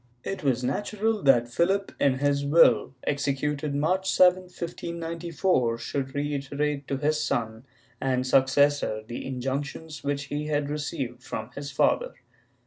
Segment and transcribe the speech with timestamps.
[0.01, 6.87] ^ It was natural that Phihp, in his will, executed March 7, 1594, should reiterate
[6.87, 7.65] to his son
[8.01, 12.15] and successor the injunctions which he had received from his father.